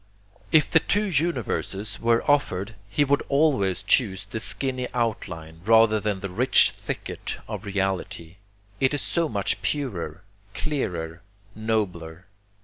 [0.51, 6.21] If the two universes were offered, he would always choose the skinny outline rather than
[6.21, 8.37] the rich thicket of reality.
[8.79, 10.23] It is so much purer,
[10.55, 11.21] clearer,
[11.53, 12.25] nobler.